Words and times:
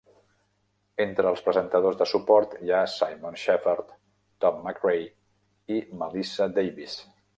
Entre 1.03 1.29
els 1.31 1.43
presentadors 1.49 1.99
de 1.99 2.07
suport 2.11 2.55
hi 2.67 2.73
ha 2.77 2.79
Simon 2.93 3.37
Shepherd, 3.43 3.93
Tom 4.47 4.59
McRae 4.65 5.05
i 5.77 5.83
Melissa 6.01 6.49
Davies. 6.57 6.99